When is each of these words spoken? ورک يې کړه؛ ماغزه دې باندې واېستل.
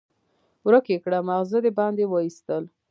ورک 0.65 0.85
يې 0.91 0.97
کړه؛ 1.03 1.19
ماغزه 1.27 1.59
دې 1.65 1.71
باندې 1.79 2.03
واېستل. 2.07 2.63